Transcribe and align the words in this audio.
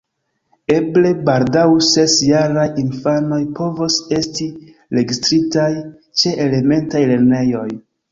Eble 0.75 1.09
baldaŭ 1.25 1.65
ses-jaraj 1.87 2.63
infanoj 2.83 3.39
povos 3.59 3.97
esti 4.21 4.47
registritaj 5.01 5.69
ĉe 6.23 6.33
elementaj 6.47 7.03
lernejoj. 7.13 7.67